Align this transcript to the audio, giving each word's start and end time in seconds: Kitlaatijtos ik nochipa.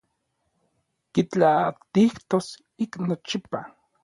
Kitlaatijtos 1.13 2.49
ik 2.83 2.91
nochipa. 3.07 3.59